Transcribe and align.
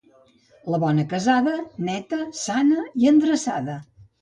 La 0.75 0.79
bona 0.83 1.03
casada, 1.11 1.53
neta, 1.91 2.23
sana 2.41 2.87
i 3.03 3.13
endreçada. 3.15 3.79